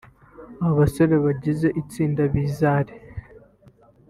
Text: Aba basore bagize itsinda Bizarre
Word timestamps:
Aba 0.63 0.73
basore 0.79 1.15
bagize 1.25 1.67
itsinda 1.81 2.21
Bizarre 2.33 2.93